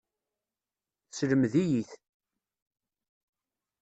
Teslemed-iyi-t. 1.09 1.89